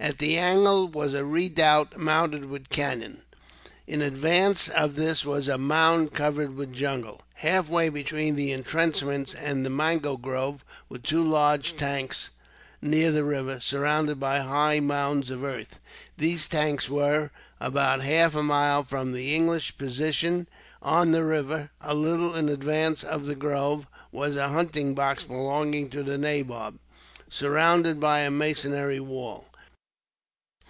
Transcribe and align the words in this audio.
At 0.00 0.18
the 0.18 0.36
angle 0.36 0.88
was 0.88 1.14
a 1.14 1.24
redoubt, 1.24 1.96
mounted 1.96 2.46
with 2.46 2.70
cannon. 2.70 3.22
In 3.86 4.00
advance 4.02 4.66
of 4.68 4.96
this 4.96 5.24
was 5.24 5.46
a 5.46 5.58
mound, 5.58 6.12
covered 6.12 6.56
with 6.56 6.72
jungle. 6.72 7.22
Halfway 7.34 7.88
between 7.88 8.34
the 8.34 8.50
intrenchments 8.50 9.32
and 9.32 9.64
the 9.64 9.70
mango 9.70 10.16
grove 10.16 10.64
were 10.88 10.98
two 10.98 11.22
large 11.22 11.76
tanks, 11.76 12.30
near 12.80 13.12
the 13.12 13.22
river, 13.22 13.60
surrounded 13.60 14.18
by 14.18 14.40
high 14.40 14.80
mounds 14.80 15.30
of 15.30 15.44
earth. 15.44 15.78
These 16.18 16.48
tanks 16.48 16.88
were 16.90 17.30
about 17.60 18.02
half 18.02 18.34
a 18.34 18.42
mile 18.42 18.82
from 18.82 19.12
the 19.12 19.32
English 19.36 19.78
position. 19.78 20.48
On 20.82 21.12
the 21.12 21.22
river 21.22 21.56
bank, 21.58 21.70
a 21.82 21.94
little 21.94 22.34
in 22.34 22.48
advance 22.48 23.04
of 23.04 23.26
the 23.26 23.36
grove, 23.36 23.86
was 24.10 24.36
a 24.36 24.48
hunting 24.48 24.96
box 24.96 25.22
belonging 25.22 25.90
to 25.90 26.02
the 26.02 26.18
nabob, 26.18 26.80
surrounded 27.30 28.00
by 28.00 28.20
a 28.22 28.32
masonry 28.32 28.98
wall. 28.98 29.46